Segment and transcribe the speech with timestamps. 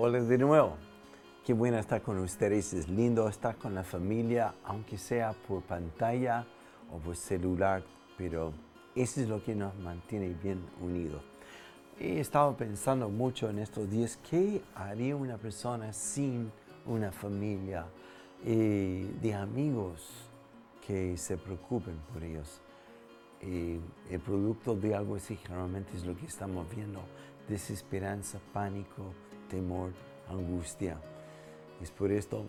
[0.00, 0.76] Hola de nuevo.
[1.44, 2.72] Qué bueno estar con ustedes.
[2.72, 6.46] Es lindo estar con la familia, aunque sea por pantalla
[6.92, 7.82] o por celular,
[8.16, 8.52] pero
[8.94, 11.20] eso es lo que nos mantiene bien unidos.
[11.98, 16.52] He estado pensando mucho en estos días, ¿qué haría una persona sin
[16.86, 17.84] una familia
[18.44, 20.28] eh, de amigos
[20.86, 22.60] que se preocupen por ellos?
[23.40, 27.00] Eh, el producto de algo así generalmente es lo que estamos viendo,
[27.48, 29.12] desesperanza, pánico,
[29.48, 29.92] temor,
[30.28, 30.98] angustia.
[31.82, 32.44] Es por esto,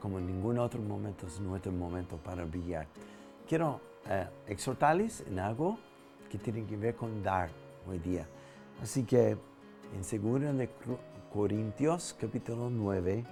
[0.00, 2.86] como en ningún otro momento, es nuestro momento para brillar.
[3.48, 5.78] Quiero eh, exhortarles en algo
[6.30, 7.50] que tiene que ver con dar
[7.88, 8.26] hoy día.
[8.82, 10.68] Así que en 2 de
[11.32, 13.24] Corintios capítulo 9,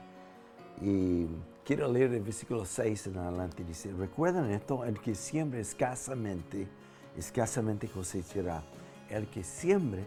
[0.81, 1.27] y
[1.65, 3.65] quiero leer el versículo 6 en adelante.
[3.65, 6.69] Dice, recuerden esto, el que siembre escasamente,
[7.17, 8.63] escasamente cosechará.
[9.09, 10.05] El que siembre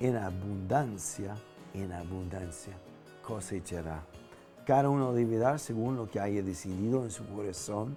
[0.00, 1.36] en abundancia,
[1.82, 2.74] en abundancia
[3.22, 4.02] cosechará.
[4.66, 7.96] Cada uno debe dar según lo que haya decidido en su corazón,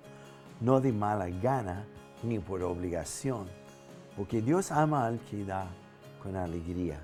[0.60, 1.86] no de mala gana
[2.24, 3.48] ni por obligación,
[4.16, 5.68] porque Dios ama al que da
[6.22, 7.00] con alegría.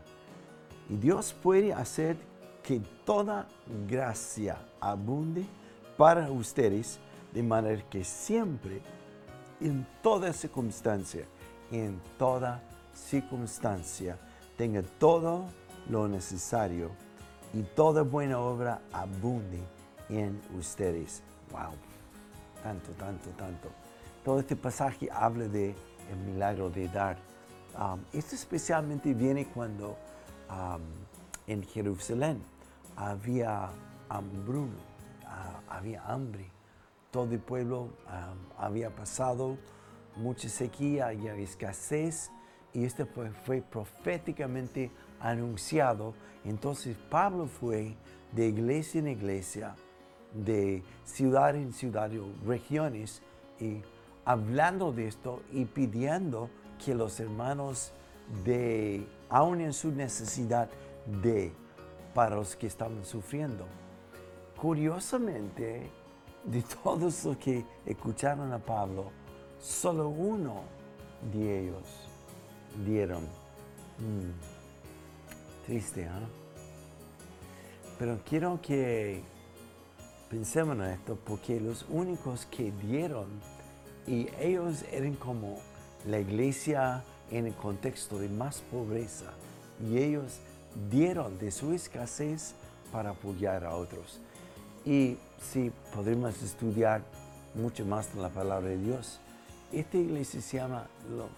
[0.89, 2.17] Y Dios puede hacer
[2.63, 3.47] que toda
[3.89, 5.45] gracia abunde
[5.97, 6.99] para ustedes,
[7.33, 8.81] de manera que siempre,
[9.59, 11.25] en toda circunstancia,
[11.71, 12.61] en toda
[12.93, 14.17] circunstancia,
[14.57, 15.45] tenga todo
[15.89, 16.91] lo necesario
[17.53, 19.61] y toda buena obra abunde
[20.09, 21.23] en ustedes.
[21.51, 21.71] ¡Wow!
[22.63, 23.69] Tanto, tanto, tanto.
[24.23, 25.75] Todo este pasaje habla de
[26.11, 27.17] el milagro de dar.
[27.79, 29.97] Um, esto especialmente viene cuando
[30.49, 30.81] um,
[31.45, 32.41] en Jerusalén
[32.95, 33.69] había
[34.09, 34.75] hambruna,
[35.23, 36.49] uh, había hambre.
[37.11, 37.89] Todo el pueblo um,
[38.57, 39.57] había pasado
[40.15, 42.31] mucha sequía y escasez
[42.77, 46.13] y esto fue, fue proféticamente anunciado.
[46.45, 47.95] Entonces Pablo fue
[48.31, 49.75] de iglesia en iglesia,
[50.31, 52.11] de ciudad en ciudad,
[52.45, 53.23] regiones,
[53.59, 53.81] y
[54.25, 56.51] hablando de esto y pidiendo
[56.85, 57.93] que los hermanos
[58.45, 60.69] de, aún en su necesidad
[61.23, 61.51] de,
[62.13, 63.65] para los que estaban sufriendo.
[64.55, 65.89] Curiosamente,
[66.43, 69.09] de todos los que escucharon a Pablo,
[69.59, 70.61] solo uno
[71.33, 72.06] de ellos
[72.85, 73.23] dieron.
[73.99, 74.31] Mm,
[75.65, 76.09] triste, ¿eh?
[77.97, 79.21] Pero quiero que
[80.29, 83.27] pensemos en esto porque los únicos que dieron
[84.05, 85.57] y ellos eran como
[86.05, 89.33] la iglesia en el contexto de más pobreza.
[89.83, 90.39] Y ellos
[90.89, 92.53] dieron de su escasez
[92.91, 94.19] para apoyar a otros.
[94.85, 97.01] Y si podremos estudiar
[97.53, 99.19] mucho más de la palabra de Dios,
[99.73, 101.29] esta iglesia se llama los,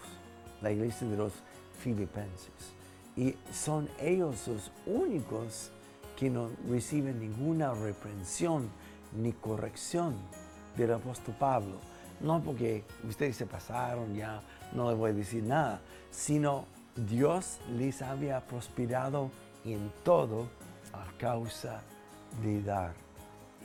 [0.62, 1.34] la iglesia de los
[1.82, 2.74] filipenses.
[3.16, 5.72] Y son ellos los únicos
[6.18, 8.70] que no reciben ninguna reprensión
[9.18, 10.16] ni corrección
[10.78, 11.90] del apóstol Pablo
[12.22, 14.42] no porque ustedes se pasaron ya,
[14.74, 15.82] no les voy a decir nada,
[16.12, 16.66] sino
[16.96, 19.32] Dios les había prosperado
[19.66, 20.50] en todo
[20.94, 21.82] a causa
[22.44, 22.94] de dar.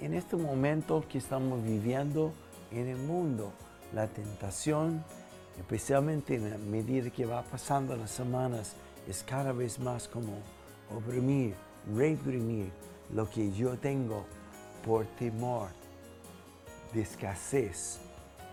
[0.01, 2.33] En este momento que estamos viviendo
[2.71, 3.53] en el mundo,
[3.93, 5.05] la tentación,
[5.59, 8.75] especialmente en medida que va pasando las semanas,
[9.09, 10.39] es cada vez más como
[10.91, 11.55] oprimir,
[11.95, 12.71] reprimir
[13.13, 14.25] lo que yo tengo
[14.85, 15.69] por temor
[16.93, 17.99] de escasez,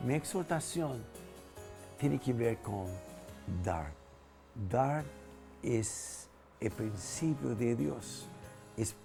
[0.06, 1.03] mi exhortación
[2.00, 2.88] tiene que ver con
[3.63, 3.94] dar.
[4.69, 5.03] Dar
[5.62, 6.28] es
[6.59, 8.28] el principio de Dios,
[8.75, 8.95] es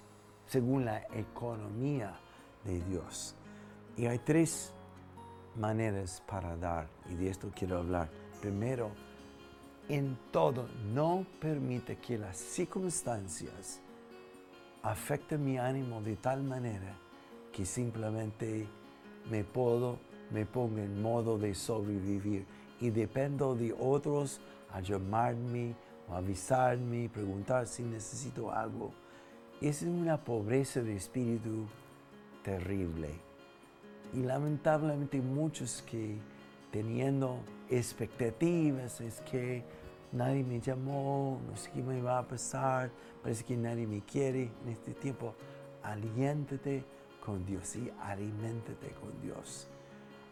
[0.46, 2.16] según la economía
[2.64, 3.34] de Dios.
[3.96, 4.72] Y hay tres
[5.56, 8.08] maneras para dar, y de esto quiero hablar.
[8.40, 8.90] Primero,
[9.88, 13.80] en todo, no permite que las circunstancias
[14.82, 16.96] afecten mi ánimo de tal manera
[17.52, 18.66] que simplemente
[19.30, 19.98] me puedo
[20.30, 22.44] me pongo en modo de sobrevivir
[22.80, 24.40] y dependo de otros
[24.72, 25.74] a llamarme,
[26.10, 28.92] a avisarme, preguntar si necesito algo.
[29.60, 31.66] Es una pobreza de espíritu
[32.42, 33.25] terrible.
[34.14, 36.18] Y lamentablemente muchos que
[36.70, 37.38] teniendo
[37.70, 39.64] expectativas es que
[40.12, 42.90] nadie me llamó, no sé qué me va a pasar,
[43.22, 45.34] parece que nadie me quiere en este tiempo.
[45.82, 46.84] Aliéntate
[47.24, 49.68] con Dios y aliméntate con Dios.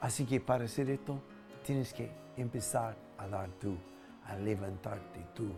[0.00, 1.20] Así que para hacer esto,
[1.64, 3.76] tienes que empezar a dar tú,
[4.26, 5.48] a levantarte tú,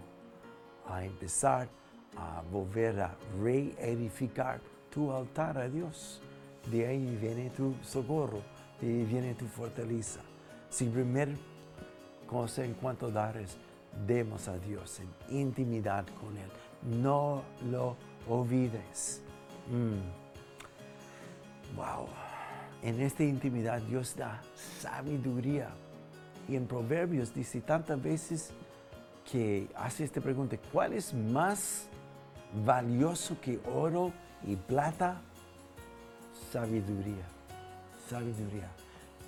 [0.89, 1.69] a empezar
[2.17, 4.61] a volver a reedificar
[4.91, 6.23] tu altar a Dios.
[6.71, 8.43] De ahí viene tu socorro,
[8.81, 10.21] de ahí viene tu fortaleza.
[10.69, 11.29] Si primer
[12.27, 13.57] cosa en cuanto dar es,
[14.07, 17.01] demos a Dios en intimidad con Él.
[17.01, 17.97] No lo
[18.29, 19.23] olvides.
[19.71, 20.27] Mm.
[21.77, 22.09] Wow.
[22.83, 24.41] En esta intimidad Dios da
[24.81, 25.71] sabiduría.
[26.49, 28.51] Y en Proverbios dice tantas veces
[29.31, 31.89] que hace esta pregunta, ¿cuál es más
[32.65, 34.13] valioso que oro
[34.45, 35.21] y plata?
[36.53, 37.25] Sabiduría.
[38.09, 38.69] Sabiduría.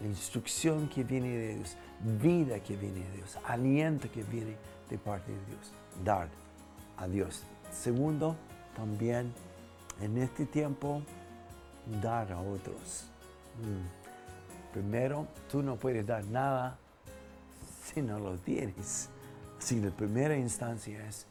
[0.00, 1.76] La instrucción que viene de Dios,
[2.20, 4.56] vida que viene de Dios, aliento que viene
[4.88, 5.72] de parte de Dios.
[6.04, 6.28] Dar
[6.96, 7.42] a Dios.
[7.72, 8.36] Segundo,
[8.76, 9.32] también
[10.00, 11.02] en este tiempo,
[12.00, 13.06] dar a otros.
[13.62, 14.72] Mm.
[14.72, 16.78] Primero, tú no puedes dar nada
[17.82, 19.08] si no lo tienes.
[19.58, 21.26] Así la primera instancia es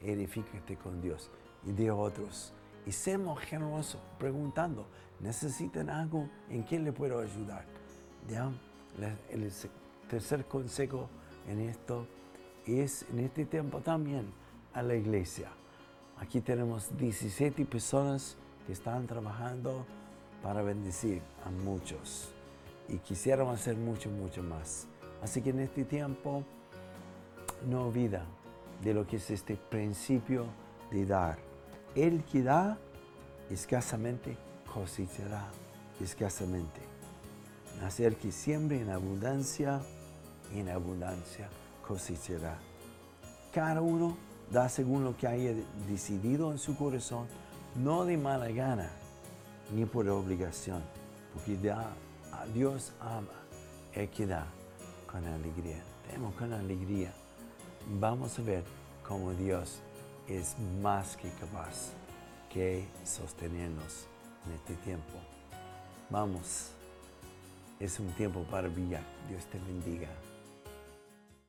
[0.00, 1.30] edifícate con Dios
[1.66, 2.52] y de otros.
[2.86, 4.86] Y seamos generosos, preguntando,
[5.24, 6.28] ¿necesitan algo?
[6.50, 7.64] ¿En qué le puedo ayudar?
[8.28, 8.52] ¿Ya?
[9.30, 9.50] El
[10.08, 11.08] tercer consejo
[11.48, 12.06] en esto
[12.66, 14.26] es en este tiempo también
[14.74, 15.48] a la iglesia.
[16.18, 18.36] Aquí tenemos 17 personas
[18.66, 19.86] que están trabajando
[20.42, 22.28] para bendecir a muchos
[22.86, 24.86] y quisiéramos hacer mucho, mucho más.
[25.22, 26.44] Así que en este tiempo
[27.66, 28.26] no olvida
[28.82, 30.44] de lo que es este principio
[30.90, 31.38] de dar.
[31.94, 32.78] El que da
[33.50, 34.36] escasamente
[34.74, 35.48] cosechará
[36.00, 36.80] escasamente.
[37.84, 39.80] Hacer que siembre en abundancia,
[40.52, 41.48] en abundancia
[41.86, 42.58] cosechará.
[43.52, 44.16] Cada uno
[44.50, 45.54] da según lo que haya
[45.88, 47.28] decidido en su corazón,
[47.76, 48.90] no de mala gana,
[49.72, 50.82] ni por obligación,
[51.32, 51.92] porque da,
[52.32, 53.28] a Dios ama
[53.92, 54.46] el que da
[55.10, 55.82] con alegría.
[56.10, 57.12] Demos con alegría.
[58.00, 58.64] Vamos a ver
[59.06, 59.80] cómo Dios
[60.28, 61.92] es más que capaz
[62.50, 64.08] que sostenernos
[64.46, 65.14] en este tiempo.
[66.10, 66.70] Vamos,
[67.80, 69.02] es un tiempo para brillar.
[69.28, 70.08] Dios te bendiga.